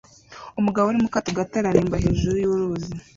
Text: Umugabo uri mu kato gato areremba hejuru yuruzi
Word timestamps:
Umugabo 0.59 0.85
uri 0.87 0.99
mu 1.03 1.09
kato 1.15 1.29
gato 1.37 1.53
areremba 1.57 2.01
hejuru 2.03 2.35
yuruzi 2.43 2.91